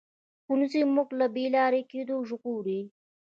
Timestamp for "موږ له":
0.95-1.27